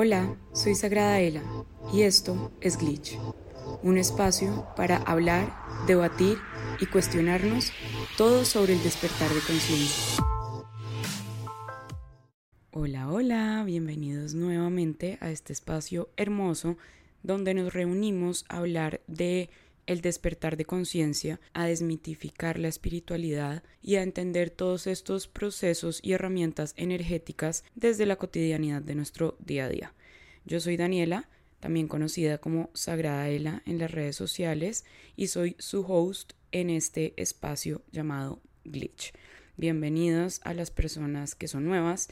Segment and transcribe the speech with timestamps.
[0.00, 1.42] Hola, soy Sagrada Ela
[1.92, 3.18] y esto es Glitch,
[3.82, 5.52] un espacio para hablar,
[5.88, 6.38] debatir
[6.78, 7.72] y cuestionarnos
[8.16, 10.24] todo sobre el despertar de conciencia.
[12.70, 16.76] Hola, hola, bienvenidos nuevamente a este espacio hermoso
[17.24, 19.50] donde nos reunimos a hablar de
[19.88, 26.12] el despertar de conciencia, a desmitificar la espiritualidad y a entender todos estos procesos y
[26.12, 29.94] herramientas energéticas desde la cotidianidad de nuestro día a día.
[30.44, 34.84] Yo soy Daniela, también conocida como Sagrada Ela en las redes sociales,
[35.16, 39.14] y soy su host en este espacio llamado Glitch.
[39.56, 42.08] Bienvenidos a las personas que son nuevas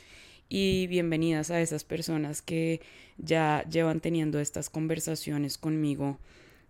[0.48, 2.80] y bienvenidas a esas personas que
[3.18, 6.18] ya llevan teniendo estas conversaciones conmigo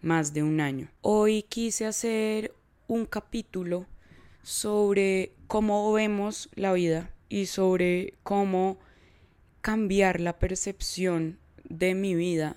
[0.07, 0.89] más de un año.
[1.03, 2.55] Hoy quise hacer
[2.87, 3.87] un capítulo
[4.43, 8.79] sobre cómo vemos la vida y sobre cómo
[9.61, 12.57] cambiar la percepción de mi vida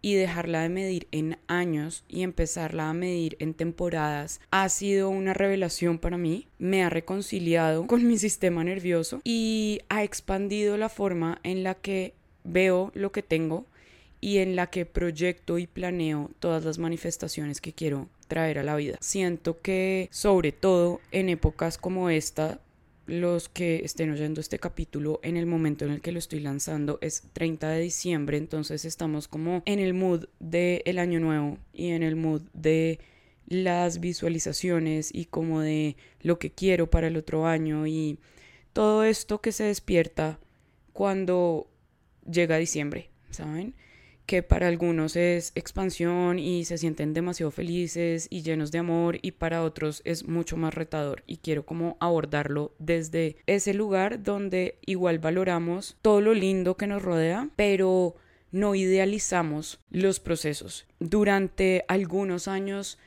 [0.00, 5.34] y dejarla de medir en años y empezarla a medir en temporadas ha sido una
[5.34, 6.46] revelación para mí.
[6.58, 12.14] Me ha reconciliado con mi sistema nervioso y ha expandido la forma en la que
[12.44, 13.66] veo lo que tengo
[14.20, 18.76] y en la que proyecto y planeo todas las manifestaciones que quiero traer a la
[18.76, 18.98] vida.
[19.00, 22.60] Siento que sobre todo en épocas como esta,
[23.06, 26.98] los que estén oyendo este capítulo en el momento en el que lo estoy lanzando
[27.00, 31.88] es 30 de diciembre, entonces estamos como en el mood del el año nuevo y
[31.88, 32.98] en el mood de
[33.46, 38.18] las visualizaciones y como de lo que quiero para el otro año y
[38.74, 40.38] todo esto que se despierta
[40.92, 41.70] cuando
[42.30, 43.74] llega diciembre, ¿saben?
[44.28, 49.32] Que para algunos es expansión y se sienten demasiado felices y llenos de amor y
[49.32, 55.18] para otros es mucho más retador y quiero como abordarlo desde ese lugar donde igual
[55.18, 58.16] valoramos todo lo lindo que nos rodea, pero
[58.52, 60.86] no idealizamos los procesos.
[61.00, 62.98] Durante algunos años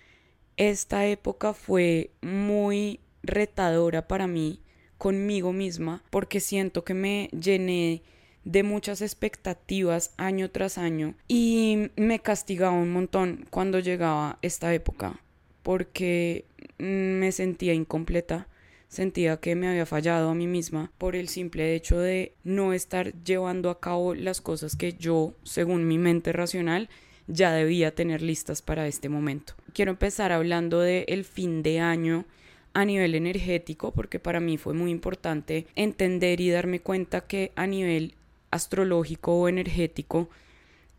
[0.57, 4.59] esta época fue muy retadora para mí
[4.97, 8.01] conmigo misma porque siento que me llené
[8.43, 15.19] de muchas expectativas año tras año y me castigaba un montón cuando llegaba esta época
[15.63, 16.45] porque
[16.77, 18.47] me sentía incompleta,
[18.87, 23.13] sentía que me había fallado a mí misma por el simple hecho de no estar
[23.23, 26.89] llevando a cabo las cosas que yo, según mi mente racional,
[27.27, 29.53] ya debía tener listas para este momento.
[29.73, 32.25] Quiero empezar hablando de el fin de año
[32.73, 37.67] a nivel energético porque para mí fue muy importante entender y darme cuenta que a
[37.67, 38.15] nivel
[38.51, 40.29] astrológico o energético,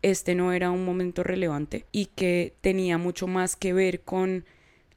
[0.01, 4.45] este no era un momento relevante y que tenía mucho más que ver con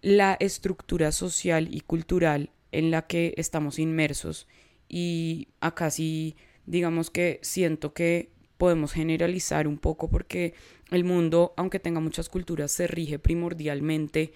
[0.02, 4.48] la estructura social y cultural en la que estamos inmersos.
[4.88, 6.36] Y acá sí
[6.66, 10.54] digamos que siento que podemos generalizar un poco porque
[10.90, 14.32] el mundo, aunque tenga muchas culturas, se rige primordialmente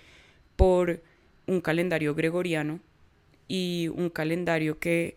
[0.57, 1.03] por
[1.47, 2.81] un calendario gregoriano
[3.49, 5.17] y un calendario que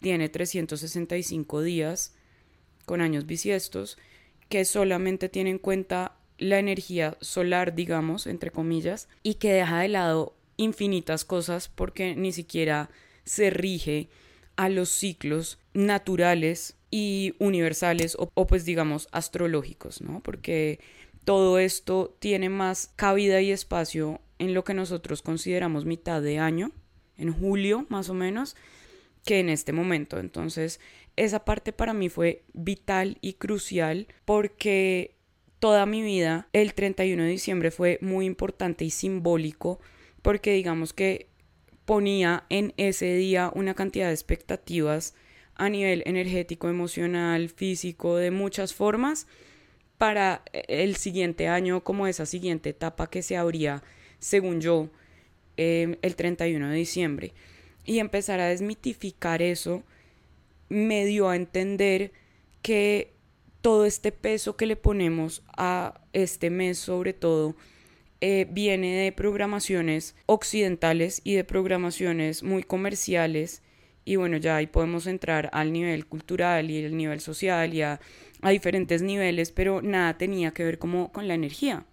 [0.00, 2.14] tiene 365 días
[2.84, 3.98] con años bisiestos,
[4.48, 9.88] que solamente tiene en cuenta la energía solar, digamos, entre comillas, y que deja de
[9.88, 12.90] lado infinitas cosas porque ni siquiera
[13.24, 14.08] se rige
[14.56, 20.20] a los ciclos naturales y universales o, o, pues digamos astrológicos, ¿no?
[20.20, 20.80] Porque
[21.24, 26.72] todo esto tiene más cabida y espacio en lo que nosotros consideramos mitad de año,
[27.16, 28.56] en julio más o menos,
[29.24, 30.18] que en este momento.
[30.18, 30.80] Entonces,
[31.16, 35.16] esa parte para mí fue vital y crucial porque
[35.58, 39.80] toda mi vida el 31 de diciembre fue muy importante y simbólico
[40.22, 41.28] porque digamos que
[41.84, 45.14] ponía en ese día una cantidad de expectativas
[45.54, 49.26] a nivel energético, emocional, físico, de muchas formas
[49.98, 53.82] para el siguiente año, como esa siguiente etapa que se abría,
[54.18, 54.88] según yo,
[55.56, 57.32] eh, el 31 de diciembre.
[57.84, 59.84] Y empezar a desmitificar eso
[60.72, 62.12] me dio a entender
[62.62, 63.12] que
[63.60, 67.54] todo este peso que le ponemos a este mes sobre todo
[68.22, 73.62] eh, viene de programaciones occidentales y de programaciones muy comerciales.
[74.06, 78.00] Y bueno ya ahí podemos entrar al nivel cultural y el nivel social y a,
[78.42, 81.84] diferentes niveles pero nada tenía que ver como con la energía.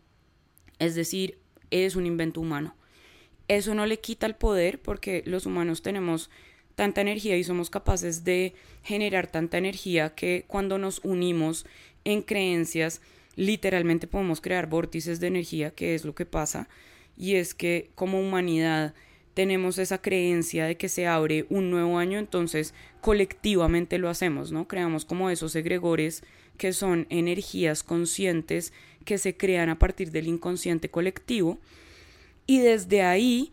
[0.80, 1.38] Es decir
[1.70, 2.78] es un invento humano.
[3.50, 6.30] Eso no le quita el poder porque los humanos tenemos
[6.80, 8.54] tanta energía y somos capaces de
[8.84, 11.66] generar tanta energía que cuando nos unimos
[12.06, 13.02] en creencias,
[13.36, 16.70] literalmente podemos crear vórtices de energía, que es lo que pasa,
[17.18, 18.94] y es que como humanidad
[19.34, 24.70] tenemos esa creencia de que se abre un nuevo año, entonces colectivamente lo hacemos, ¿no?
[24.70, 26.24] Creamos como esos egregores
[26.58, 28.72] que son energías conscientes
[29.04, 31.60] que se crean a partir del inconsciente colectivo
[32.48, 33.52] y desde ahí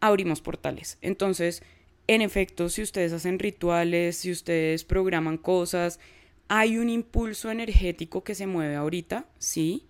[0.00, 0.98] abrimos portales.
[1.02, 1.62] Entonces,
[2.08, 6.00] en efecto, si ustedes hacen rituales, si ustedes programan cosas,
[6.48, 9.84] hay un impulso energético que se mueve ahorita, sí.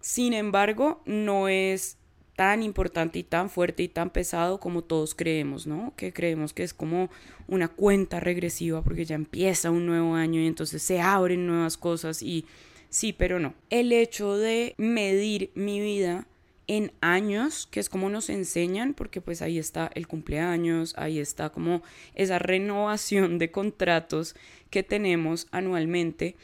[0.00, 1.96] Sin embargo, no es
[2.34, 5.94] tan importante y tan fuerte y tan pesado como todos creemos, ¿no?
[5.96, 7.08] Que creemos que es como
[7.46, 12.20] una cuenta regresiva porque ya empieza un nuevo año y entonces se abren nuevas cosas
[12.20, 12.46] y
[12.90, 13.54] sí, pero no.
[13.70, 16.26] El hecho de medir mi vida
[16.66, 21.50] en años, que es como nos enseñan, porque pues ahí está el cumpleaños, ahí está
[21.50, 21.82] como
[22.14, 24.34] esa renovación de contratos
[24.70, 26.36] que tenemos anualmente.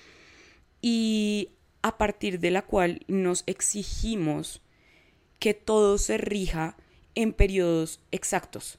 [0.82, 1.50] Y
[1.82, 4.60] a partir de la cual nos exigimos
[5.38, 6.76] que todo se rija
[7.14, 8.78] en periodos exactos,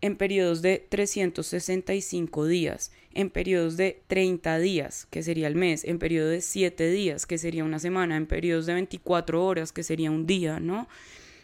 [0.00, 5.98] en periodos de 365 días, en periodos de 30 días, que sería el mes, en
[5.98, 10.10] periodos de 7 días, que sería una semana, en periodos de 24 horas, que sería
[10.10, 10.88] un día, ¿no?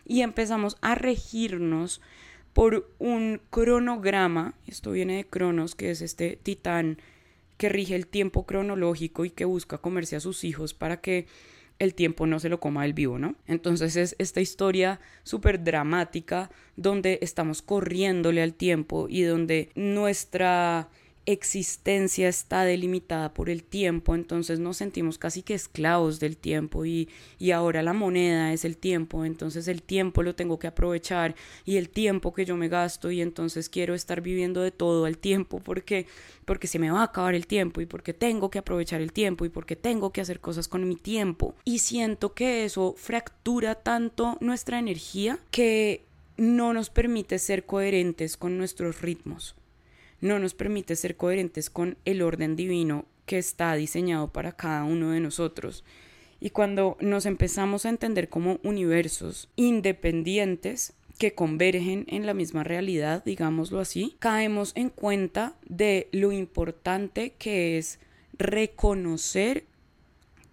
[0.07, 2.01] Y empezamos a regirnos
[2.53, 6.99] por un cronograma, esto viene de Cronos, que es este titán
[7.57, 11.27] que rige el tiempo cronológico y que busca comerse a sus hijos para que
[11.79, 13.37] el tiempo no se lo coma el vivo, ¿no?
[13.47, 20.89] Entonces es esta historia súper dramática donde estamos corriéndole al tiempo y donde nuestra
[21.33, 27.11] existencia está delimitada por el tiempo, entonces nos sentimos casi que esclavos del tiempo y,
[27.39, 31.35] y, ahora la moneda es el tiempo, entonces el tiempo lo tengo que aprovechar
[31.67, 35.19] y el tiempo que yo me gasto y entonces quiero estar viviendo de todo el
[35.19, 36.07] tiempo porque,
[36.47, 39.45] porque se me va a acabar el tiempo y porque tengo que aprovechar el tiempo
[39.45, 41.55] y porque tengo que hacer cosas con mi tiempo.
[41.67, 46.07] Y siento que eso fractura tanto nuestra energía que
[46.39, 49.55] no nos permite ser coherentes con nuestros ritmos
[50.21, 55.11] no nos permite ser coherentes con el orden divino que está diseñado para cada uno
[55.11, 55.85] de nosotros.
[56.41, 63.25] Y cuando nos empezamos a entender como universos independientes que convergen en la misma realidad,
[63.25, 67.99] digámoslo así, caemos en cuenta de lo importante que es
[68.39, 69.65] reconocer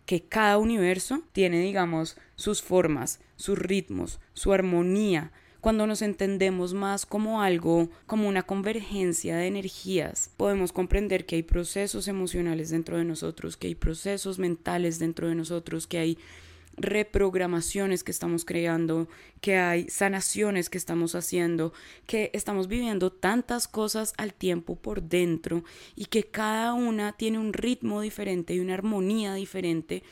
[0.06, 5.32] que cada universo tiene, digamos, sus formas, sus ritmos, su armonía,
[5.66, 11.42] cuando nos entendemos más como algo, como una convergencia de energías, podemos comprender que hay
[11.42, 16.20] procesos emocionales dentro de nosotros, que hay procesos mentales dentro de nosotros, que hay
[16.78, 19.08] reprogramaciones que estamos creando,
[19.42, 21.74] que hay sanaciones que estamos haciendo,
[22.06, 25.64] que estamos viviendo tantas cosas al tiempo por dentro
[25.96, 30.04] y que cada una tiene un ritmo diferente y una armonía diferente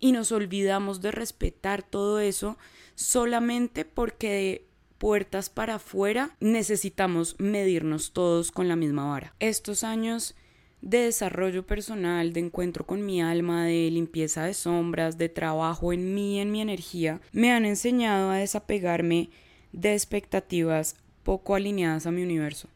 [0.00, 2.56] y nos olvidamos de respetar todo eso
[2.94, 4.71] solamente porque
[5.02, 9.34] puertas para afuera, necesitamos medirnos todos con la misma vara.
[9.40, 10.36] Estos años
[10.80, 16.14] de desarrollo personal, de encuentro con mi alma, de limpieza de sombras, de trabajo en
[16.14, 19.30] mí, en mi energía, me han enseñado a desapegarme
[19.72, 20.94] de expectativas
[21.24, 22.68] poco alineadas a mi universo.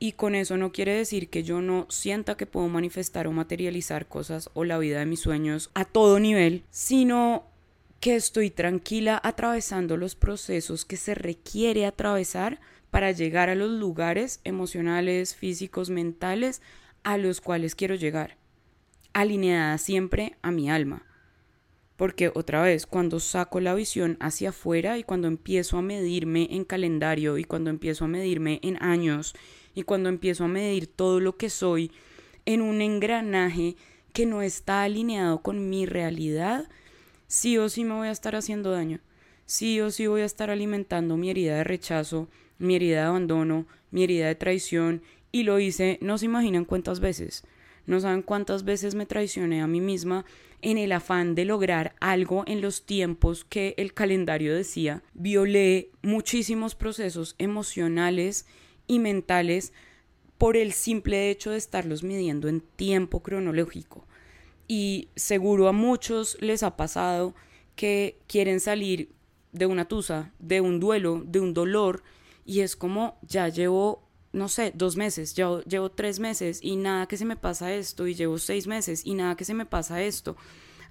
[0.00, 4.08] Y con eso no quiere decir que yo no sienta que puedo manifestar o materializar
[4.08, 7.44] cosas o la vida de mis sueños a todo nivel, sino
[8.00, 12.60] que estoy tranquila atravesando los procesos que se requiere atravesar
[12.90, 16.62] para llegar a los lugares emocionales, físicos, mentales
[17.02, 18.36] a los cuales quiero llegar,
[19.12, 21.04] alineada siempre a mi alma.
[21.96, 26.64] Porque otra vez, cuando saco la visión hacia afuera y cuando empiezo a medirme en
[26.64, 29.34] calendario y cuando empiezo a medirme en años
[29.74, 31.90] y cuando empiezo a medir todo lo que soy
[32.44, 33.76] en un engranaje
[34.12, 36.68] que no está alineado con mi realidad,
[37.26, 39.00] sí o sí me voy a estar haciendo daño,
[39.44, 42.28] sí o sí voy a estar alimentando mi herida de rechazo,
[42.58, 45.02] mi herida de abandono, mi herida de traición,
[45.32, 47.44] y lo hice, no se imaginan cuántas veces,
[47.86, 50.24] no saben cuántas veces me traicioné a mí misma
[50.62, 56.74] en el afán de lograr algo en los tiempos que el calendario decía, violé muchísimos
[56.74, 58.46] procesos emocionales
[58.86, 59.72] y mentales
[60.38, 64.06] por el simple hecho de estarlos midiendo en tiempo cronológico
[64.68, 67.34] y seguro a muchos les ha pasado
[67.74, 69.10] que quieren salir
[69.52, 72.02] de una tusa, de un duelo, de un dolor
[72.44, 77.06] y es como ya llevo, no sé, dos meses, ya llevo tres meses y nada
[77.06, 80.02] que se me pasa esto y llevo seis meses y nada que se me pasa
[80.02, 80.36] esto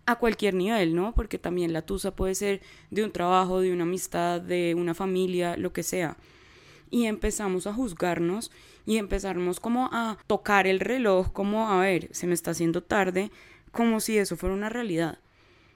[0.06, 1.14] a cualquier nivel, ¿no?
[1.16, 5.58] Porque también la tusa puede ser de un trabajo, de una amistad, de una familia,
[5.58, 6.18] lo que sea.
[6.92, 8.52] Y empezamos a juzgarnos
[8.86, 13.32] y empezamos como a tocar el reloj, como, a ver, se me está haciendo tarde,
[13.76, 15.20] como si eso fuera una realidad,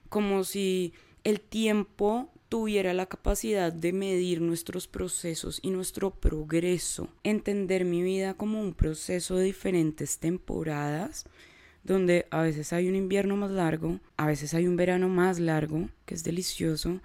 [0.08, 0.94] como si
[1.26, 8.36] el tiempo tuviera la capacidad de medir nuestros procesos y nuestro progreso, entender mi vida
[8.36, 11.26] como un proceso de diferentes temporadas,
[11.84, 15.90] donde a veces hay un invierno más largo, a veces hay un verano más largo,
[16.06, 17.02] que es delicioso,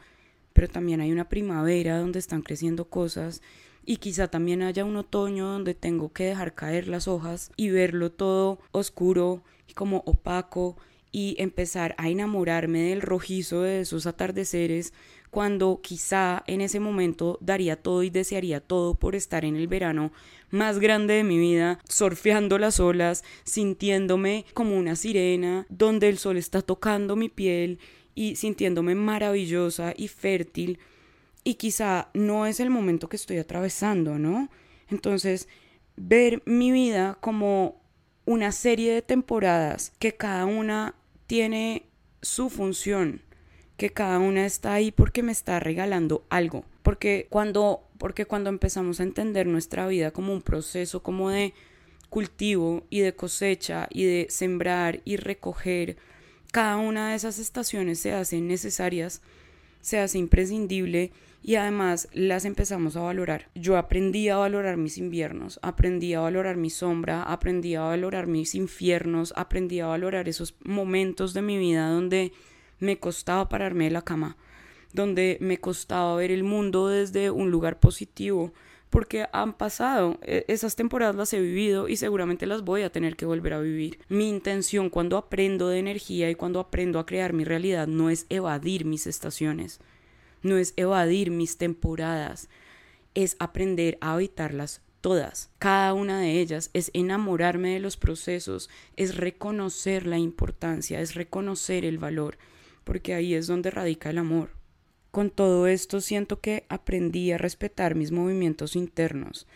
[0.52, 3.42] pero también hay una primavera donde están creciendo cosas
[3.84, 8.12] y quizá también haya un otoño donde tengo que dejar caer las hojas y verlo
[8.12, 10.76] todo oscuro y como opaco
[11.12, 14.92] y empezar a enamorarme del rojizo de esos atardeceres
[15.30, 20.12] cuando quizá en ese momento daría todo y desearía todo por estar en el verano
[20.50, 26.37] más grande de mi vida, surfeando las olas, sintiéndome como una sirena, donde el sol
[26.37, 27.80] está tocando mi piel
[28.14, 30.78] y sintiéndome maravillosa y fértil.
[31.42, 34.49] Y quizá no es el momento que estoy atravesando, ¿no?
[34.88, 35.49] Entonces,
[35.97, 37.83] ver mi vida como
[38.24, 40.94] una serie de temporadas que cada una
[41.26, 41.86] tiene
[42.22, 43.22] su función
[43.76, 46.64] que cada una está ahí porque me está regalando algo.
[46.82, 51.54] Porque cuando, porque cuando empezamos a entender nuestra vida como un proceso como de
[52.10, 55.96] cultivo y de cosecha y de sembrar y recoger,
[56.52, 59.22] cada una de esas estaciones se hacen necesarias,
[59.80, 61.10] se hace imprescindible
[61.46, 63.50] y además las empezamos a valorar.
[63.54, 68.54] Yo aprendí a valorar mis inviernos, aprendí a valorar mi sombra, aprendí a valorar mis
[68.54, 72.32] infiernos, aprendí a valorar esos momentos de mi vida donde
[72.78, 74.38] me costaba pararme de la cama,
[74.94, 78.54] donde me costaba ver el mundo desde un lugar positivo,
[78.88, 83.16] porque han pasado, e, esas temporadas las he vivido y seguramente las voy a tener
[83.16, 83.98] que volver a vivir.
[84.08, 88.24] Mi intención cuando aprendo de energía y cuando aprendo a crear mi realidad no es
[88.30, 89.80] evadir mis estaciones,
[90.44, 92.48] no es evadir mis temporadas,
[93.14, 99.16] es aprender a habitarlas todas, cada una de ellas, es enamorarme de los procesos, es
[99.16, 102.38] reconocer la importancia, es reconocer el valor
[102.84, 104.50] porque ahí es donde radica el amor.
[105.10, 109.46] Con todo esto siento que aprendí a respetar mis movimientos internos,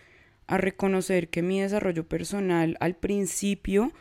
[0.47, 3.93] a reconocer que mi desarrollo personal al principio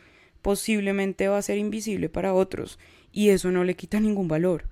[0.42, 2.80] posiblemente va a ser invisible para otros
[3.12, 4.66] y eso no le quita ningún valor.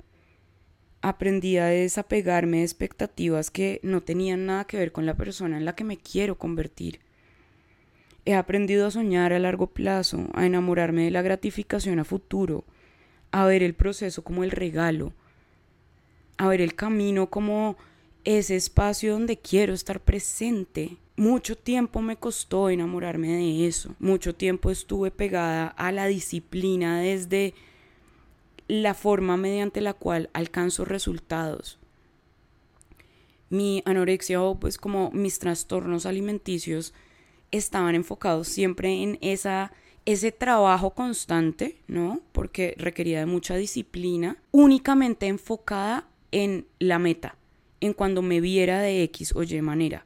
[1.07, 5.63] Aprendí a desapegarme de expectativas que no tenían nada que ver con la persona en
[5.63, 6.99] la que me quiero convertir.
[8.25, 12.63] He aprendido a soñar a largo plazo, a enamorarme de la gratificación a futuro,
[13.29, 15.13] a ver el proceso como el regalo,
[16.37, 17.77] a ver el camino como
[18.23, 20.97] ese espacio donde quiero estar presente.
[21.17, 23.93] Mucho tiempo me costó enamorarme de eso.
[23.99, 27.53] Mucho tiempo estuve pegada a la disciplina desde
[28.67, 31.79] la forma mediante la cual alcanzo resultados.
[33.49, 36.93] Mi anorexia o pues como mis trastornos alimenticios
[37.51, 39.71] estaban enfocados siempre en esa
[40.05, 42.21] ese trabajo constante, ¿no?
[42.31, 47.35] Porque requería mucha disciplina, únicamente enfocada en la meta,
[47.81, 50.05] en cuando me viera de X o Y manera,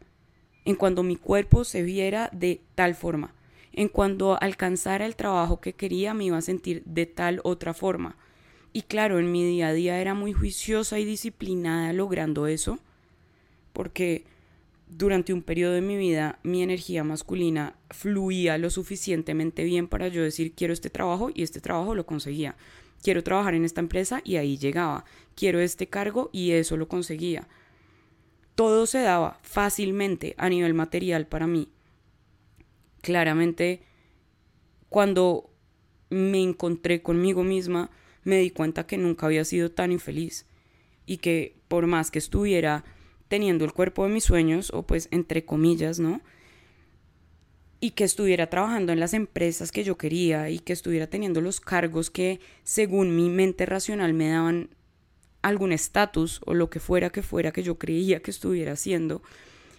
[0.63, 3.34] en cuando mi cuerpo se viera de tal forma,
[3.74, 8.16] en cuando alcanzara el trabajo que quería me iba a sentir de tal otra forma.
[8.72, 12.80] Y claro, en mi día a día era muy juiciosa y disciplinada logrando eso,
[13.74, 14.26] porque
[14.88, 20.24] durante un periodo de mi vida mi energía masculina fluía lo suficientemente bien para yo
[20.24, 22.56] decir quiero este trabajo y este trabajo lo conseguía.
[23.02, 25.06] Quiero trabajar en esta empresa y ahí llegaba.
[25.36, 27.48] Quiero este cargo y eso lo conseguía.
[28.56, 31.70] Todo se daba fácilmente a nivel material para mí.
[33.02, 33.84] Claramente,
[34.90, 35.50] cuando
[36.10, 37.90] me encontré conmigo misma,
[38.24, 40.46] me di cuenta que nunca había sido tan infeliz
[41.06, 42.84] y que por más que estuviera
[43.28, 46.22] teniendo el cuerpo de mis sueños, o pues entre comillas, ¿no?
[47.80, 51.62] Y que estuviera trabajando en las empresas que yo quería y que estuviera teniendo los
[51.62, 54.70] cargos que según mi mente racional me daban
[55.42, 59.22] algún estatus o lo que fuera que fuera que yo creía que estuviera haciendo.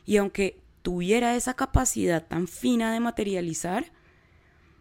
[0.07, 3.93] Y aunque tuviera esa capacidad tan fina de materializar,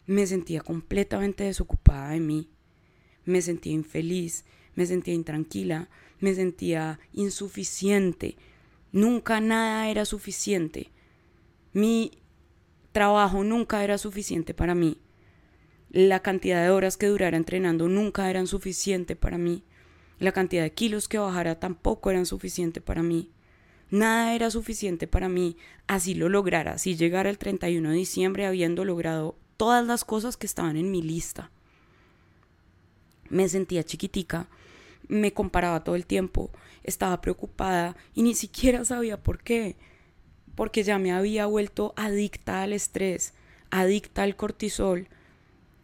[0.06, 2.50] me sentía completamente desocupada de mí.
[3.30, 4.46] Me sentía infeliz,
[4.76, 8.38] me sentía intranquila, me sentía insuficiente,
[8.92, 10.90] Nunca nada era suficiente.
[11.74, 12.12] Mi
[12.92, 14.98] trabajo nunca era suficiente para mí.
[15.92, 19.64] La cantidad de horas que durara entrenando nunca eran suficiente para mí.
[20.18, 23.30] La cantidad de kilos que bajara tampoco eran suficiente para mí.
[23.92, 25.58] Nada era suficiente para mí,
[25.88, 30.46] así lo lograra, si llegara el 31 de diciembre habiendo logrado todas las cosas que
[30.46, 31.50] estaban en mi lista.
[33.30, 34.48] Me sentía chiquitica,
[35.08, 36.52] me comparaba todo el tiempo,
[36.84, 39.76] estaba preocupada y ni siquiera sabía por qué,
[40.56, 43.34] porque ya me había vuelto adicta al estrés,
[43.72, 45.08] adicta al cortisol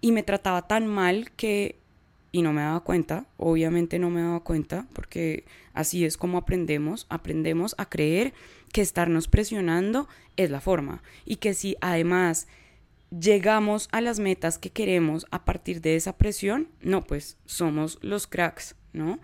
[0.01, 1.79] y me trataba tan mal que
[2.31, 7.05] y no me daba cuenta, obviamente no me daba cuenta, porque así es como aprendemos,
[7.07, 8.33] aprendemos a creer
[8.73, 12.49] que estarnos presionando es la forma y que si además
[13.12, 18.27] llegamos a las metas que queremos a partir de esa presión, no, pues somos los
[18.27, 19.19] cracks, ¿no?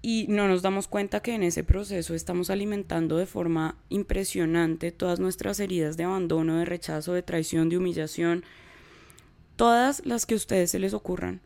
[0.00, 5.18] Y no nos damos cuenta que en ese proceso estamos alimentando de forma impresionante todas
[5.18, 8.44] nuestras heridas de abandono, de rechazo, de traición, de humillación,
[9.56, 11.40] todas las que a ustedes se les ocurran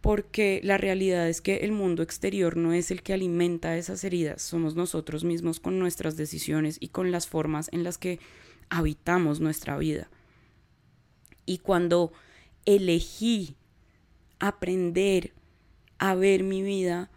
[0.00, 4.40] porque la realidad es que el mundo exterior no es el que alimenta esas heridas,
[4.40, 8.18] somos nosotros mismos con nuestras decisiones y con las formas en las que
[8.70, 10.08] habitamos nuestra vida.
[11.50, 12.12] Y cuando
[12.64, 13.56] elegí
[14.38, 15.32] aprender
[15.98, 17.10] a ver mi vida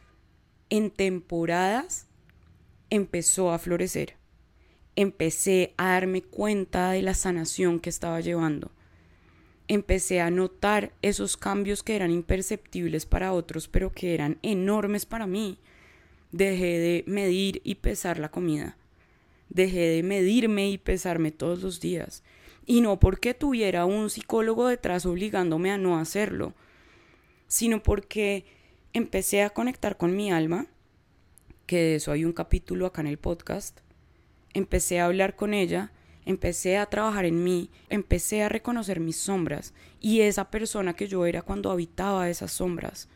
[0.70, 2.08] en temporadas,
[2.90, 4.16] empezó a florecer.
[4.96, 8.72] Empecé a darme cuenta de la sanación que estaba llevando
[9.68, 15.28] empecé a notar esos cambios que eran imperceptibles para otros, pero que eran enormes para
[15.28, 15.58] mí.
[16.32, 18.78] Dejé de medir y pesar la comida.
[19.50, 22.24] Dejé de medirme y pesarme todos los días.
[22.66, 26.54] Y no porque tuviera un psicólogo detrás obligándome a no hacerlo,
[27.48, 28.46] sino porque
[28.94, 30.68] empecé a conectar con mi alma,
[31.66, 33.80] que de eso hay un capítulo acá en el podcast.
[34.54, 35.92] Empecé a hablar con ella
[36.26, 41.26] empecé a trabajar en mí, empecé a reconocer mis sombras y esa persona que yo
[41.26, 43.10] era cuando habitaba esas sombras.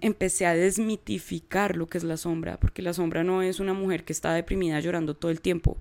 [0.00, 4.04] Empecé a desmitificar lo que es la sombra, porque la sombra no es una mujer
[4.04, 5.78] que está deprimida llorando todo el tiempo.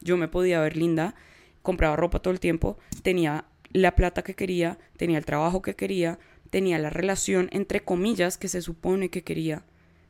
[0.00, 1.14] Yo me podía ver linda,
[1.62, 6.18] compraba ropa todo el tiempo, tenía la plata que quería, tenía el trabajo que quería,
[6.50, 9.64] tenía la relación entre comillas que se supone que quería.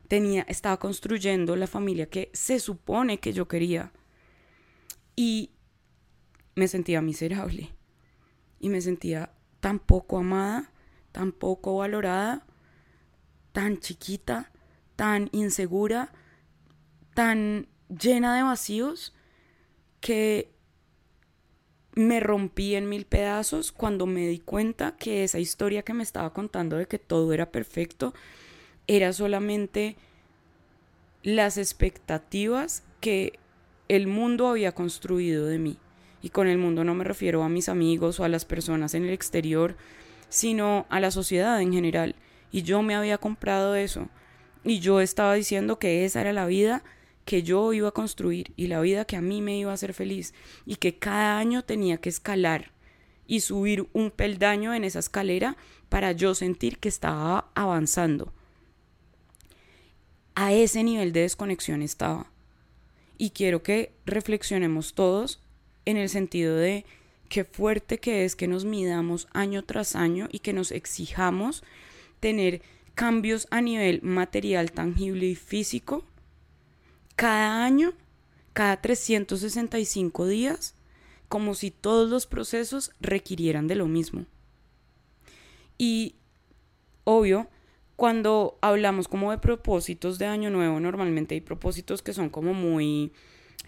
[0.07, 3.91] Tenía estaba construyendo la familia que se supone que yo quería.
[5.15, 5.51] Y
[6.55, 7.69] me sentía miserable
[8.59, 10.71] y me sentía tan poco amada,
[11.11, 12.45] tan poco valorada,
[13.51, 14.51] tan chiquita,
[14.95, 16.11] tan insegura,
[17.13, 19.13] tan llena de vacíos
[19.99, 20.53] que
[21.93, 26.31] me rompí en mil pedazos cuando me di cuenta que esa historia que me estaba
[26.33, 28.13] contando de que todo era perfecto
[28.87, 29.97] era solamente
[31.23, 33.39] las expectativas que
[33.89, 35.77] el mundo había construido de mí.
[36.21, 39.03] Y con el mundo no me refiero a mis amigos o a las personas en
[39.03, 39.75] el exterior,
[40.29, 42.15] sino a la sociedad en general.
[42.51, 44.07] Y yo me había comprado eso.
[44.63, 46.83] Y yo estaba diciendo que esa era la vida
[47.25, 49.93] que yo iba a construir y la vida que a mí me iba a hacer
[49.93, 50.33] feliz.
[50.65, 52.71] Y que cada año tenía que escalar
[53.27, 55.55] y subir un peldaño en esa escalera
[55.89, 58.33] para yo sentir que estaba avanzando.
[60.35, 62.31] A ese nivel de desconexión estaba.
[63.17, 65.39] Y quiero que reflexionemos todos
[65.85, 66.85] en el sentido de
[67.29, 71.63] qué fuerte que es que nos midamos año tras año y que nos exijamos
[72.19, 72.61] tener
[72.95, 76.03] cambios a nivel material, tangible y físico
[77.21, 77.93] cada año,
[78.53, 80.73] cada 365 días,
[81.29, 84.25] como si todos los procesos requirieran de lo mismo.
[85.77, 86.15] Y
[87.03, 87.47] obvio,
[87.95, 93.13] cuando hablamos como de propósitos de año nuevo, normalmente hay propósitos que son como muy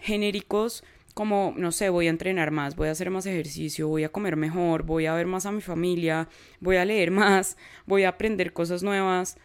[0.00, 0.82] genéricos,
[1.14, 4.34] como, no sé, voy a entrenar más, voy a hacer más ejercicio, voy a comer
[4.34, 8.52] mejor, voy a ver más a mi familia, voy a leer más, voy a aprender
[8.52, 9.36] cosas nuevas.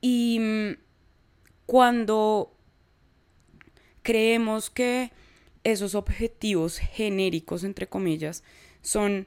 [0.00, 0.84] Y mm,
[1.66, 2.52] cuando
[4.02, 5.12] creemos que
[5.64, 8.42] esos objetivos genéricos, entre comillas,
[8.82, 9.26] son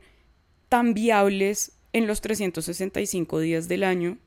[0.70, 4.18] tan viables en los 365 días del año,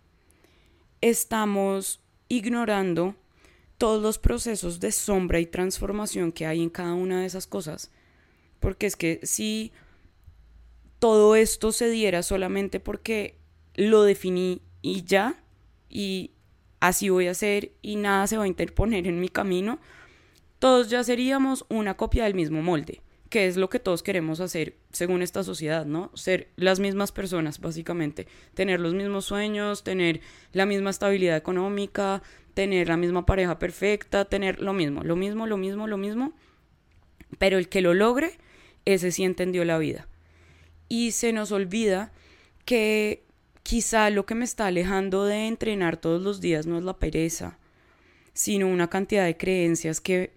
[1.00, 3.14] estamos ignorando
[3.78, 7.90] todos los procesos de sombra y transformación que hay en cada una de esas cosas.
[8.58, 9.72] Porque es que si
[10.98, 13.36] todo esto se diera solamente porque
[13.74, 15.42] lo definí y ya,
[15.88, 16.32] y
[16.80, 19.78] así voy a hacer y nada se va a interponer en mi camino,
[20.58, 24.76] todos ya seríamos una copia del mismo molde, que es lo que todos queremos hacer
[24.92, 26.10] según esta sociedad, ¿no?
[26.14, 30.20] Ser las mismas personas, básicamente, tener los mismos sueños, tener
[30.52, 32.22] la misma estabilidad económica,
[32.54, 36.32] tener la misma pareja perfecta, tener lo mismo, lo mismo, lo mismo, lo mismo.
[37.38, 38.32] Pero el que lo logre,
[38.84, 40.08] ese sí entendió la vida.
[40.88, 42.12] Y se nos olvida
[42.64, 43.24] que
[43.70, 47.56] quizá lo que me está alejando de entrenar todos los días no es la pereza,
[48.32, 50.32] sino una cantidad de creencias que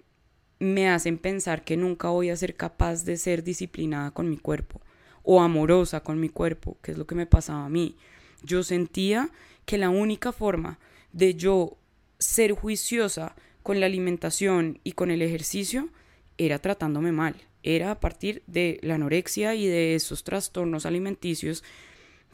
[0.60, 4.82] me hacen pensar que nunca voy a ser capaz de ser disciplinada con mi cuerpo
[5.24, 7.96] o amorosa con mi cuerpo, que es lo que me pasaba a mí.
[8.44, 9.32] Yo sentía
[9.66, 10.78] que la única forma
[11.12, 11.76] de yo
[12.20, 15.90] ser juiciosa con la alimentación y con el ejercicio
[16.38, 17.34] era tratándome mal.
[17.64, 21.64] Era a partir de la anorexia y de esos trastornos alimenticios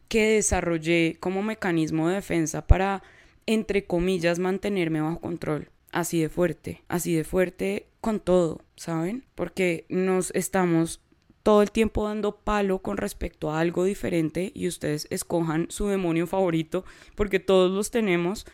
[0.10, 3.04] que desarrollé como mecanismo de defensa para,
[3.46, 5.70] entre comillas, mantenerme bajo control.
[5.92, 9.26] Así de fuerte, así de fuerte con todo, ¿saben?
[9.36, 11.02] Porque nos estamos
[11.44, 16.28] todo el tiempo dando palo con respecto a algo diferente y ustedes escojan su demonio
[16.28, 16.84] favorito
[17.16, 18.46] porque todos los tenemos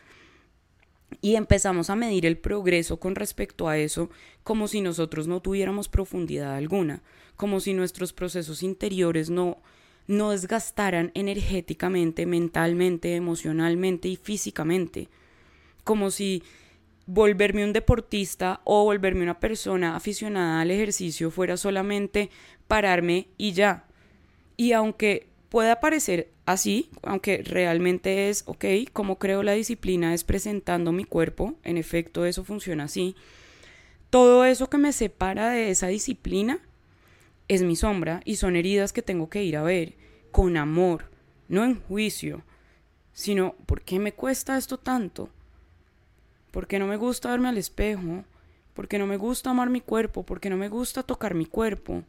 [1.20, 4.08] y empezamos a medir el progreso con respecto a eso
[4.44, 7.02] como si nosotros no tuviéramos profundidad alguna,
[7.36, 9.58] como si nuestros procesos interiores no
[10.06, 15.08] no desgastaran energéticamente, mentalmente, emocionalmente y físicamente,
[15.84, 16.42] como si
[17.06, 22.30] volverme un deportista o volverme una persona aficionada al ejercicio fuera solamente
[22.66, 23.84] pararme y ya.
[24.56, 30.92] Y aunque pueda parecer así, aunque realmente es, ok, como creo la disciplina es presentando
[30.92, 33.14] mi cuerpo, en efecto eso funciona así,
[34.10, 36.60] todo eso que me separa de esa disciplina
[37.48, 39.94] es mi sombra y son heridas que tengo que ir a ver
[40.32, 41.10] con amor,
[41.48, 42.42] no en juicio,
[43.12, 45.30] sino ¿por qué me cuesta esto tanto?
[46.50, 48.24] ¿Por qué no me gusta verme al espejo?
[48.74, 50.24] ¿Por qué no me gusta amar mi cuerpo?
[50.24, 52.04] ¿Por qué no me gusta tocar mi cuerpo?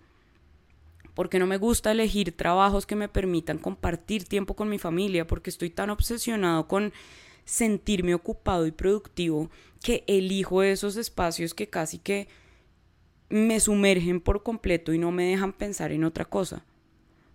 [1.18, 5.50] porque no me gusta elegir trabajos que me permitan compartir tiempo con mi familia, porque
[5.50, 6.94] estoy tan obsesionado con
[7.44, 9.50] sentirme ocupado y productivo
[9.82, 12.28] que elijo esos espacios que casi que
[13.30, 16.64] me sumergen por completo y no me dejan pensar en otra cosa.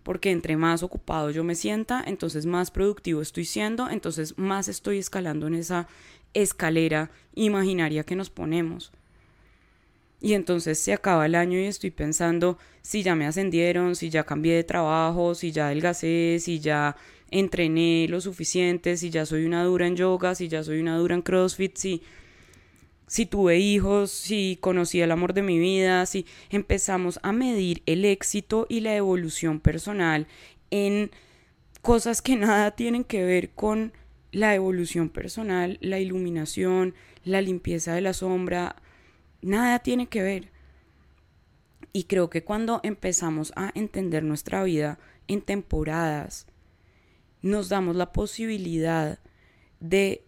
[0.03, 4.97] Porque entre más ocupado yo me sienta, entonces más productivo estoy siendo, entonces más estoy
[4.97, 5.87] escalando en esa
[6.33, 8.91] escalera imaginaria que nos ponemos.
[10.19, 14.23] Y entonces se acaba el año y estoy pensando si ya me ascendieron, si ya
[14.23, 16.95] cambié de trabajo, si ya adelgacé, si ya
[17.29, 21.15] entrené lo suficiente, si ya soy una dura en yoga, si ya soy una dura
[21.15, 22.01] en CrossFit, si,
[23.07, 28.05] si tuve hijos, si conocí el amor de mi vida, si empezamos a medir el
[28.05, 30.27] éxito y la evolución personal
[30.71, 31.11] en
[31.81, 33.93] cosas que nada tienen que ver con
[34.31, 38.75] la evolución personal, la iluminación, la limpieza de la sombra,
[39.43, 40.51] Nada tiene que ver.
[41.91, 46.47] Y creo que cuando empezamos a entender nuestra vida en temporadas,
[47.41, 49.19] nos damos la posibilidad
[49.81, 50.25] de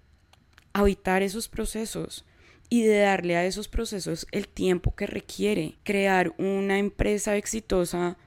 [0.73, 2.24] habitar esos procesos
[2.69, 5.75] y de darle a esos procesos el tiempo que requiere.
[5.83, 8.17] Crear una empresa exitosa,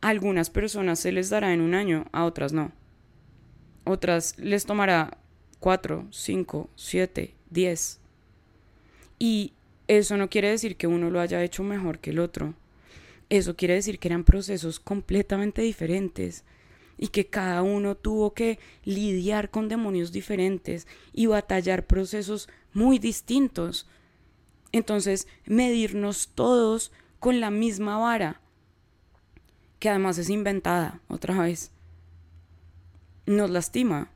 [0.00, 2.72] a algunas personas se les dará en un año, a otras no.
[3.84, 5.18] Otras les tomará
[5.60, 8.00] cuatro, cinco, siete, diez.
[9.18, 9.52] Y
[9.88, 12.54] eso no quiere decir que uno lo haya hecho mejor que el otro.
[13.28, 16.44] Eso quiere decir que eran procesos completamente diferentes
[16.98, 23.88] y que cada uno tuvo que lidiar con demonios diferentes y batallar procesos muy distintos.
[24.70, 28.40] Entonces, medirnos todos con la misma vara,
[29.78, 31.72] que además es inventada otra vez,
[33.24, 34.10] nos lastima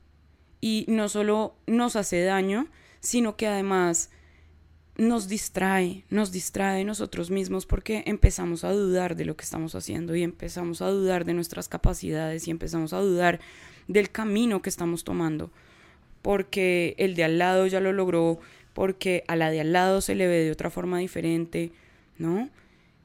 [0.60, 2.68] y no solo nos hace daño,
[3.00, 4.10] sino que además
[4.96, 10.14] nos distrae, nos distrae nosotros mismos porque empezamos a dudar de lo que estamos haciendo
[10.14, 13.40] y empezamos a dudar de nuestras capacidades y empezamos a dudar
[13.88, 15.50] del camino que estamos tomando,
[16.22, 18.38] porque el de al lado ya lo logró,
[18.72, 21.72] porque a la de al lado se le ve de otra forma diferente,
[22.18, 22.48] ¿no?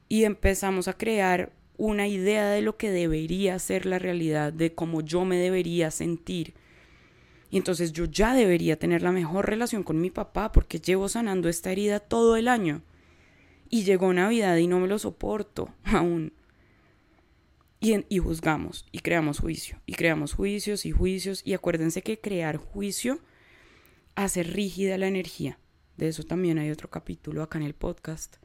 [0.07, 5.01] Y empezamos a crear una idea de lo que debería ser la realidad, de cómo
[5.01, 6.53] yo me debería sentir
[7.55, 11.47] y entonces yo ya debería tener la mejor relación con mi papá porque llevo sanando
[11.47, 12.81] esta herida todo el año.
[13.69, 16.33] Y llegó Navidad y no me lo soporto aún.
[18.09, 19.79] Y, juzgamos y creamos juicio.
[19.85, 21.41] Y creamos juicios y juicios.
[21.45, 23.19] Y acuérdense que crear juicio
[24.15, 25.59] hace rígida la energía.
[25.95, 28.37] De eso también hay otro capítulo acá en el podcast.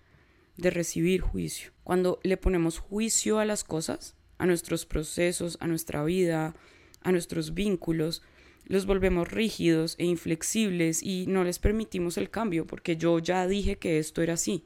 [0.58, 1.72] De recibir juicio.
[1.84, 6.54] Cuando le ponemos juicio a las cosas, a nuestros procesos, a nuestra vida,
[7.00, 8.22] a nuestros vínculos,
[8.64, 13.78] los volvemos rígidos e inflexibles y no les permitimos el cambio porque yo ya dije
[13.78, 14.64] que esto era así.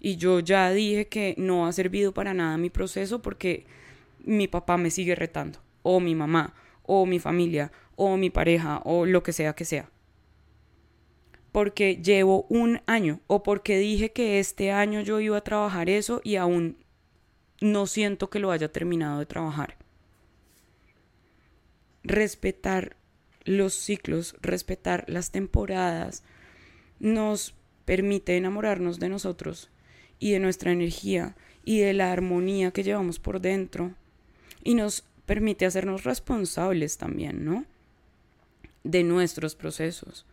[0.00, 3.66] Y yo ya dije que no ha servido para nada mi proceso porque
[4.24, 9.06] mi papá me sigue retando, o mi mamá, o mi familia, o mi pareja, o
[9.06, 9.90] lo que sea que sea.
[11.50, 16.20] Porque llevo un año, o porque dije que este año yo iba a trabajar eso
[16.22, 16.76] y aún
[17.60, 19.76] no siento que lo haya terminado de trabajar
[22.08, 22.96] respetar
[23.44, 26.24] los ciclos, respetar las temporadas,
[26.98, 29.70] nos permite enamorarnos de nosotros
[30.18, 33.94] y de nuestra energía y de la armonía que llevamos por dentro
[34.64, 37.66] y nos permite hacernos responsables también, ¿no?
[38.84, 40.24] De nuestros procesos.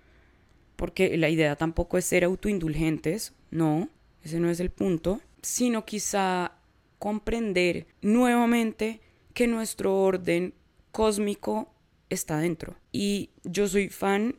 [0.76, 3.89] Porque la idea tampoco es ser autoindulgentes, no,
[4.24, 6.54] ese no es el punto, sino quizá
[7.00, 9.02] comprender nuevamente
[9.34, 10.54] que nuestro orden
[10.91, 11.69] cósmico
[12.10, 12.76] está dentro.
[12.91, 14.38] Y yo soy fan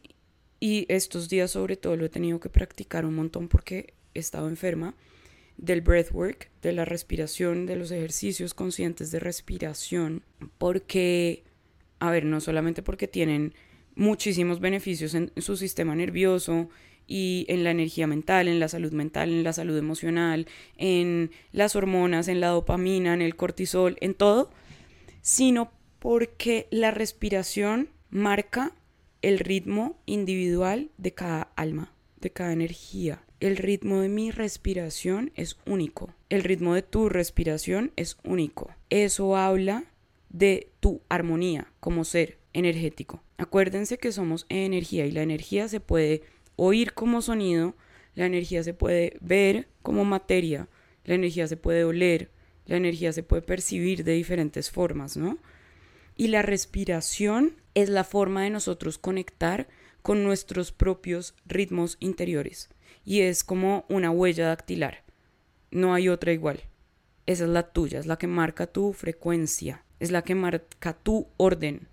[0.58, 4.48] y estos días sobre todo lo he tenido que practicar un montón porque he estado
[4.48, 4.94] enferma
[5.58, 10.22] del breathwork, de la respiración, de los ejercicios conscientes de respiración,
[10.58, 11.44] porque,
[11.98, 13.54] a ver, no solamente porque tienen
[13.94, 16.68] muchísimos beneficios en su sistema nervioso
[17.06, 21.76] y en la energía mental, en la salud mental, en la salud emocional, en las
[21.76, 24.50] hormonas, en la dopamina, en el cortisol, en todo,
[25.22, 28.72] sino porque la respiración marca
[29.22, 33.22] el ritmo individual de cada alma, de cada energía.
[33.38, 36.14] El ritmo de mi respiración es único.
[36.30, 38.74] El ritmo de tu respiración es único.
[38.88, 39.84] Eso habla
[40.30, 43.22] de tu armonía como ser energético.
[43.36, 46.22] Acuérdense que somos energía y la energía se puede
[46.56, 47.74] oír como sonido,
[48.14, 50.68] la energía se puede ver como materia,
[51.04, 52.30] la energía se puede oler,
[52.64, 55.36] la energía se puede percibir de diferentes formas, ¿no?
[56.16, 59.68] Y la respiración es la forma de nosotros conectar
[60.00, 62.70] con nuestros propios ritmos interiores.
[63.06, 65.02] Y es como una huella dactilar.
[65.70, 66.60] No hay otra igual.
[67.24, 71.26] Esa es la tuya, es la que marca tu frecuencia, es la que marca tu
[71.38, 71.88] orden.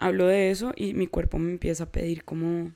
[0.00, 2.72] Hablo de eso y mi cuerpo me empieza a pedir como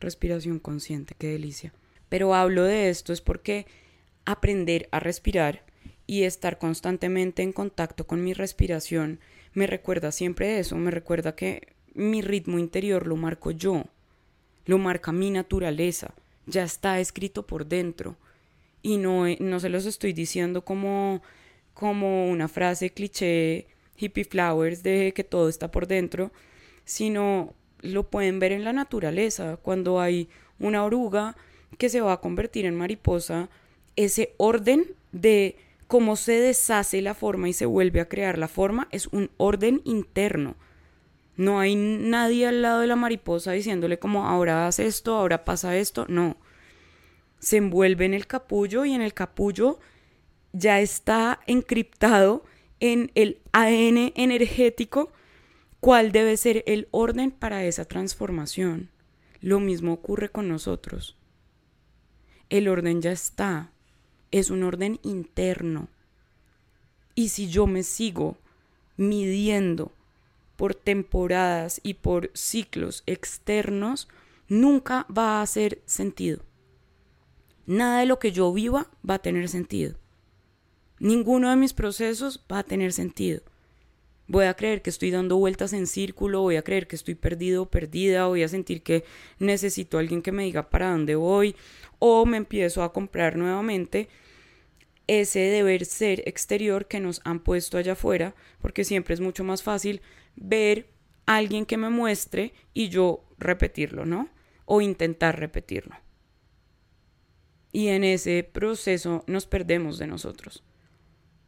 [0.00, 1.72] respiración consciente, qué delicia.
[2.08, 3.66] Pero hablo de esto es porque
[4.24, 5.62] aprender a respirar
[6.08, 9.20] y estar constantemente en contacto con mi respiración
[9.58, 13.86] me recuerda siempre eso, me recuerda que mi ritmo interior lo marco yo,
[14.66, 16.14] lo marca mi naturaleza,
[16.48, 18.16] ya está escrito por dentro.
[18.82, 21.22] Y no, no se los estoy diciendo como,
[21.74, 26.32] como una frase cliché hippie flowers de que todo está por dentro,
[26.84, 31.36] sino lo pueden ver en la naturaleza, cuando hay una oruga
[31.76, 33.48] que se va a convertir en mariposa,
[33.96, 35.56] ese orden de
[35.86, 39.80] cómo se deshace la forma y se vuelve a crear la forma es un orden
[39.84, 40.54] interno.
[41.38, 45.76] No hay nadie al lado de la mariposa diciéndole como ahora haz esto, ahora pasa
[45.76, 46.36] esto, no.
[47.38, 49.78] Se envuelve en el capullo y en el capullo
[50.52, 52.42] ya está encriptado
[52.80, 55.12] en el ADN energético
[55.78, 58.90] cuál debe ser el orden para esa transformación.
[59.40, 61.16] Lo mismo ocurre con nosotros.
[62.50, 63.70] El orden ya está,
[64.32, 65.88] es un orden interno.
[67.14, 68.38] Y si yo me sigo
[68.96, 69.92] midiendo
[70.58, 74.08] por temporadas y por ciclos externos,
[74.48, 76.42] nunca va a hacer sentido.
[77.64, 79.94] Nada de lo que yo viva va a tener sentido.
[80.98, 83.42] Ninguno de mis procesos va a tener sentido.
[84.26, 87.62] Voy a creer que estoy dando vueltas en círculo, voy a creer que estoy perdido
[87.62, 89.04] o perdida, voy a sentir que
[89.38, 91.54] necesito a alguien que me diga para dónde voy,
[92.00, 94.08] o me empiezo a comprar nuevamente
[95.08, 99.62] ese deber ser exterior que nos han puesto allá afuera, porque siempre es mucho más
[99.62, 100.02] fácil
[100.36, 100.90] ver
[101.26, 104.28] a alguien que me muestre y yo repetirlo, ¿no?
[104.66, 105.96] O intentar repetirlo.
[107.72, 110.62] Y en ese proceso nos perdemos de nosotros.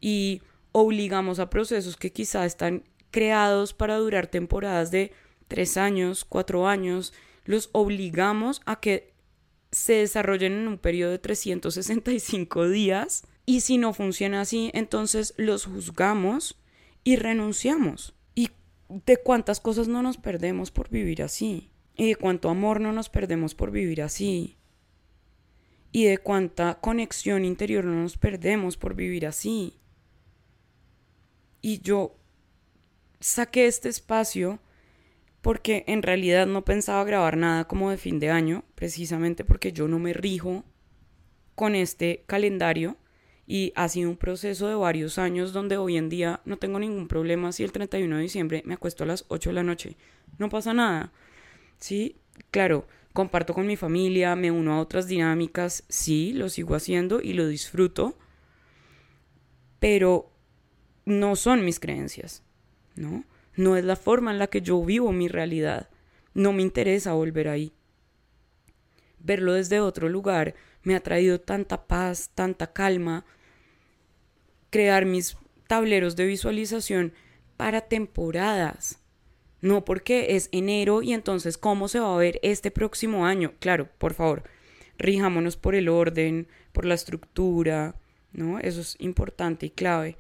[0.01, 0.43] Y
[0.73, 5.13] obligamos a procesos que quizá están creados para durar temporadas de
[5.49, 7.13] tres años, cuatro años,
[7.45, 9.13] los obligamos a que
[9.73, 15.65] se desarrollen en un periodo de 365 días y si no funciona así, entonces los
[15.65, 16.57] juzgamos
[17.03, 18.15] y renunciamos.
[18.37, 18.51] ¿Y
[18.89, 21.73] de cuántas cosas no nos perdemos por vivir así?
[21.97, 24.57] ¿Y de cuánto amor no nos perdemos por vivir así?
[25.91, 29.81] ¿Y de cuánta conexión interior no nos perdemos por vivir así?
[31.61, 32.15] Y yo
[33.19, 34.61] saqué este espacio
[35.41, 39.89] porque en realidad no pensaba grabar nada como de fin de año, precisamente porque yo
[39.89, 40.63] no me rijo
[41.57, 42.97] con este calendario
[43.53, 47.09] y ha sido un proceso de varios años donde hoy en día no tengo ningún
[47.09, 49.97] problema si el 31 de diciembre me acuesto a las 8 de la noche.
[50.39, 51.11] No pasa nada.
[51.77, 52.15] Sí,
[52.53, 57.33] claro, comparto con mi familia, me uno a otras dinámicas, sí, lo sigo haciendo y
[57.33, 58.17] lo disfruto,
[59.81, 60.31] pero
[61.05, 62.45] no son mis creencias,
[62.95, 63.25] ¿no?
[63.57, 65.91] No es la forma en la que yo vivo mi realidad.
[66.35, 67.73] No me interesa volver ahí.
[69.19, 73.25] Verlo desde otro lugar me ha traído tanta paz, tanta calma,
[74.71, 77.13] crear mis tableros de visualización
[77.57, 78.99] para temporadas.
[79.61, 83.53] No porque es enero y entonces cómo se va a ver este próximo año.
[83.59, 84.45] Claro, por favor,
[84.99, 87.95] rijámonos por el orden, por la estructura,
[88.33, 88.59] ¿no?
[88.59, 90.17] Eso es importante y clave.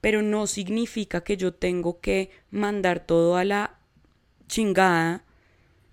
[0.00, 3.78] Pero no significa que yo tengo que mandar todo a la
[4.48, 5.24] chingada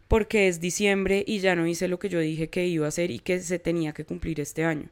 [0.08, 3.12] porque es diciembre y ya no hice lo que yo dije que iba a hacer
[3.12, 4.90] y que se tenía que cumplir este año.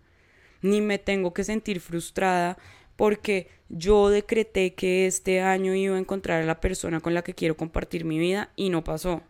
[0.61, 2.57] Ni me tengo que sentir frustrada
[2.97, 7.33] porque yo decreté que este año iba a encontrar a la persona con la que
[7.33, 9.21] quiero compartir mi vida y no pasó.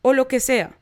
[0.00, 0.78] O lo que sea.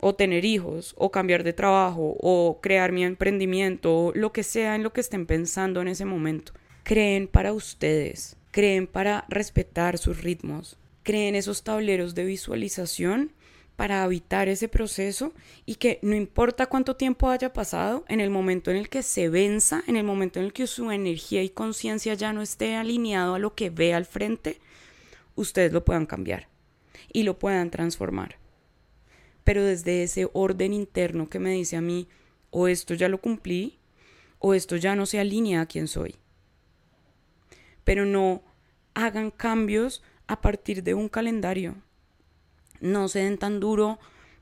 [0.00, 4.74] O tener hijos, o cambiar de trabajo, o crear mi emprendimiento, o lo que sea
[4.74, 6.52] en lo que estén pensando en ese momento.
[6.82, 13.30] Creen para ustedes, creen para respetar sus ritmos, creen esos tableros de visualización
[13.76, 15.32] para habitar ese proceso
[15.66, 19.28] y que no importa cuánto tiempo haya pasado, en el momento en el que se
[19.28, 23.34] venza, en el momento en el que su energía y conciencia ya no esté alineado
[23.34, 24.60] a lo que ve al frente,
[25.34, 26.48] ustedes lo puedan cambiar
[27.12, 28.36] y lo puedan transformar.
[29.44, 32.08] Pero desde ese orden interno que me dice a mí,
[32.50, 33.78] o esto ya lo cumplí,
[34.38, 36.16] o esto ya no se alinea a quien soy.
[37.84, 38.42] Pero no
[38.94, 41.76] hagan cambios a partir de un calendario
[42.82, 43.98] no se den tan duro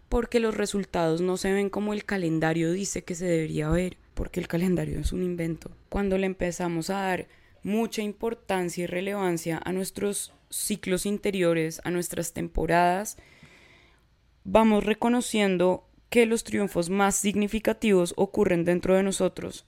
[0.08, 4.40] porque los resultados no se ven como el calendario dice que se debería ver, porque
[4.40, 5.70] el calendario es un invento.
[5.88, 7.28] Cuando le empezamos a dar
[7.62, 13.18] mucha importancia y relevancia a nuestros ciclos interiores, a nuestras temporadas,
[14.42, 19.64] vamos reconociendo que los triunfos más significativos ocurren dentro de nosotros,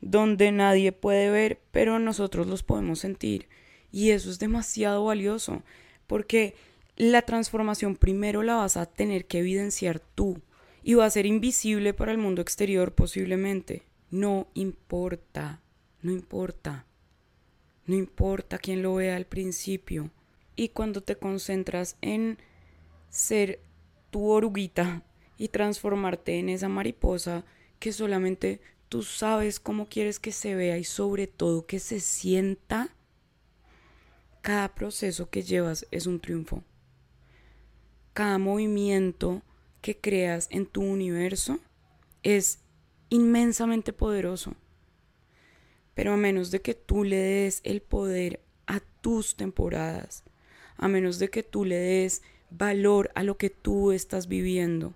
[0.00, 3.48] donde nadie puede ver, pero nosotros los podemos sentir.
[3.92, 5.62] Y eso es demasiado valioso,
[6.08, 6.56] porque
[6.96, 10.40] la transformación primero la vas a tener que evidenciar tú
[10.82, 13.82] y va a ser invisible para el mundo exterior posiblemente.
[14.10, 15.60] No importa,
[16.00, 16.86] no importa.
[17.84, 20.10] No importa quién lo vea al principio.
[20.56, 22.38] Y cuando te concentras en
[23.10, 23.60] ser
[24.10, 25.02] tu oruguita
[25.36, 27.44] y transformarte en esa mariposa
[27.78, 32.88] que solamente tú sabes cómo quieres que se vea y sobre todo que se sienta,
[34.40, 36.64] cada proceso que llevas es un triunfo
[38.16, 39.42] cada movimiento
[39.82, 41.58] que creas en tu universo
[42.22, 42.60] es
[43.10, 44.54] inmensamente poderoso.
[45.92, 50.24] Pero a menos de que tú le des el poder a tus temporadas,
[50.78, 54.94] a menos de que tú le des valor a lo que tú estás viviendo,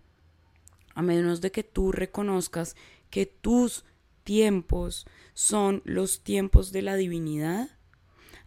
[0.95, 2.75] a menos de que tú reconozcas
[3.11, 3.85] que tus
[4.25, 7.69] tiempos son los tiempos de la divinidad,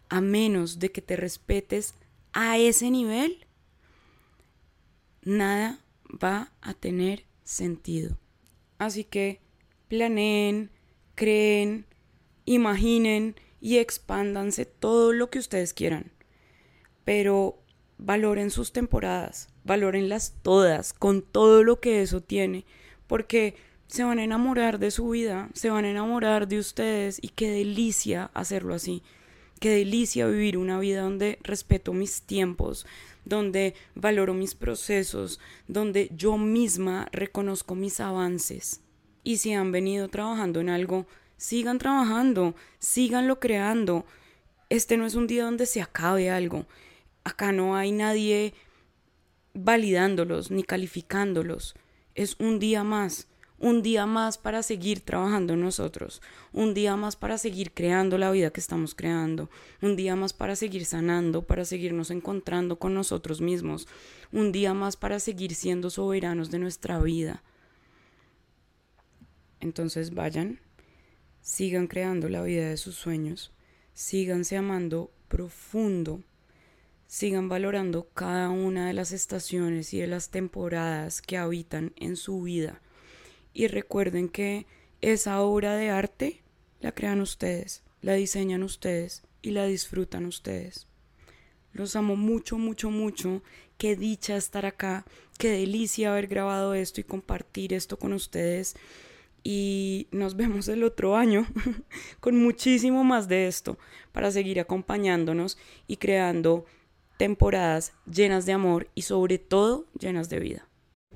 [0.08, 1.94] a menos de que te respetes
[2.32, 3.46] a ese nivel,
[5.24, 5.80] nada
[6.22, 8.16] va a tener sentido.
[8.78, 9.40] Así que
[9.88, 10.70] planeen,
[11.14, 11.86] creen,
[12.44, 16.12] imaginen y expándanse todo lo que ustedes quieran.
[17.04, 17.58] Pero
[17.98, 22.64] valoren sus temporadas, valórenlas todas, con todo lo que eso tiene,
[23.06, 23.56] porque
[23.86, 27.50] se van a enamorar de su vida, se van a enamorar de ustedes y qué
[27.50, 29.02] delicia hacerlo así.
[29.60, 32.86] Qué delicia vivir una vida donde respeto mis tiempos,
[33.24, 38.82] donde valoro mis procesos, donde yo misma reconozco mis avances.
[39.22, 41.06] Y si han venido trabajando en algo,
[41.36, 44.04] sigan trabajando, síganlo creando.
[44.68, 46.66] Este no es un día donde se acabe algo.
[47.24, 48.54] Acá no hay nadie
[49.54, 51.74] validándolos ni calificándolos.
[52.14, 56.20] Es un día más un día más para seguir trabajando nosotros,
[56.52, 59.48] un día más para seguir creando la vida que estamos creando,
[59.80, 63.86] un día más para seguir sanando, para seguirnos encontrando con nosotros mismos,
[64.32, 67.42] un día más para seguir siendo soberanos de nuestra vida.
[69.60, 70.60] Entonces vayan,
[71.40, 73.52] sigan creando la vida de sus sueños,
[73.94, 76.22] síganse amando profundo,
[77.06, 82.42] sigan valorando cada una de las estaciones y de las temporadas que habitan en su
[82.42, 82.80] vida
[83.54, 84.66] y recuerden que
[85.00, 86.42] esa obra de arte
[86.80, 90.86] la crean ustedes, la diseñan ustedes y la disfrutan ustedes.
[91.72, 93.42] Los amo mucho, mucho, mucho.
[93.78, 95.04] Qué dicha estar acá.
[95.38, 98.76] Qué delicia haber grabado esto y compartir esto con ustedes.
[99.42, 101.46] Y nos vemos el otro año
[102.20, 103.78] con muchísimo más de esto
[104.12, 106.64] para seguir acompañándonos y creando
[107.16, 110.68] temporadas llenas de amor y sobre todo llenas de vida.